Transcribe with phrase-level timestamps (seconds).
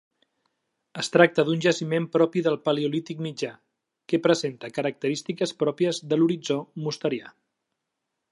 [1.01, 3.51] Es tracta d'un jaciment propi del Paleolític mitjà,
[4.13, 7.33] que presenta característiques pròpies de l'horitzó mosterià.